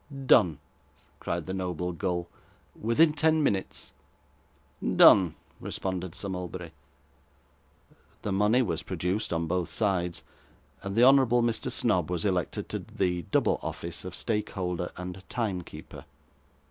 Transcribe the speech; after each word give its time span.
'Done!' 0.25 0.57
cried 1.19 1.45
the 1.45 1.53
noble 1.53 1.91
gull. 1.91 2.27
'Within 2.75 3.13
ten 3.13 3.43
minutes.' 3.43 3.93
'Done!' 4.83 5.35
responded 5.59 6.15
Sir 6.15 6.27
Mulberry. 6.27 6.71
The 8.23 8.31
money 8.31 8.63
was 8.63 8.81
produced 8.81 9.31
on 9.31 9.45
both 9.45 9.69
sides, 9.69 10.23
and 10.81 10.95
the 10.95 11.03
Honourable 11.03 11.43
Mr. 11.43 11.69
Snobb 11.69 12.09
was 12.09 12.25
elected 12.25 12.67
to 12.69 12.79
the 12.79 13.25
double 13.29 13.59
office 13.61 14.03
of 14.03 14.15
stake 14.15 14.49
holder 14.49 14.91
and 14.97 15.21
time 15.29 15.61
keeper. 15.61 16.05